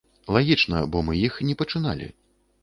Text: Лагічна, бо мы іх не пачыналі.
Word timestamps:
Лагічна, 0.37 0.79
бо 0.95 1.03
мы 1.09 1.19
іх 1.27 1.37
не 1.49 1.55
пачыналі. 1.61 2.09